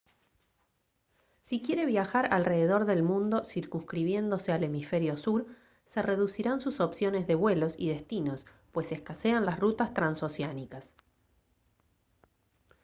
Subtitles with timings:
[1.43, 5.45] si quiere viajar alrededor del mundo circunscribiéndose al hemisferio sur
[5.85, 10.95] se reducirán sus opciones de vuelos y destinos pues escasean las rutas transoceánicas